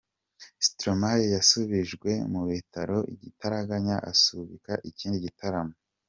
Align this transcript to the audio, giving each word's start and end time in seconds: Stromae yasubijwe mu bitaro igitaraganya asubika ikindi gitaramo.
Stromae 0.65 1.25
yasubijwe 1.35 2.11
mu 2.31 2.41
bitaro 2.49 2.97
igitaraganya 3.13 3.95
asubika 4.11 4.73
ikindi 4.89 5.17
gitaramo. 5.25 5.73